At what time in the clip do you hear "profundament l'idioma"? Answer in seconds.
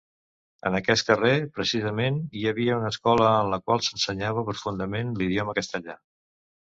4.49-5.57